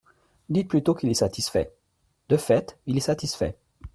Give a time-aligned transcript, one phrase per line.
[0.49, 1.75] Dites plutôt qu’il est satisfait!
[2.27, 3.55] De fait, il est satisfait.